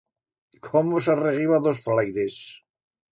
[0.67, 2.39] Cómo s'arreguiba d'os flaires!